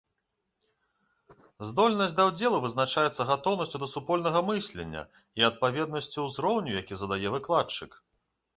[1.71, 5.05] Здольнасць да ўдзелу вызначаецца гатоўнасцю да супольнага мыслення
[5.43, 7.91] і адпаведнасцю ўзроўню, які задае выкладчык.